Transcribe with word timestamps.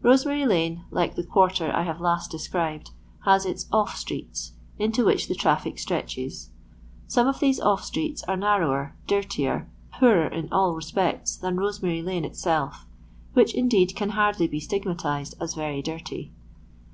Rosemary 0.00 0.46
lane, 0.46 0.86
like 0.90 1.16
the 1.16 1.22
quarter 1.22 1.70
I 1.70 1.82
have 1.82 2.00
last 2.00 2.30
described, 2.30 2.92
has 3.26 3.44
its 3.44 3.66
off 3.70 3.94
streets, 3.94 4.52
into 4.78 5.04
which 5.04 5.28
the 5.28 5.34
traffic 5.34 5.78
stretches. 5.78 6.48
Some 7.06 7.26
of 7.26 7.40
these 7.40 7.60
off 7.60 7.84
streets 7.84 8.22
are 8.24 8.38
narrower, 8.38 8.96
dirtier, 9.06 9.68
poorer 9.92 10.28
in 10.28 10.50
all 10.50 10.74
respects 10.74 11.36
than 11.36 11.58
Rosemary 11.60 12.00
lane 12.00 12.24
itself, 12.24 12.86
which 13.34 13.52
indeed 13.54 13.94
can 13.94 14.08
hardly 14.16 14.48
be 14.48 14.60
stigmatized 14.60 15.34
as 15.42 15.52
very 15.52 15.82
dirty. 15.82 16.32